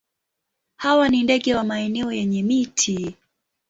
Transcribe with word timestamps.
Hawa 0.77 1.09
ni 1.09 1.23
ndege 1.23 1.55
wa 1.55 1.63
maeneo 1.63 2.11
yenye 2.11 2.43
miti. 2.43 3.15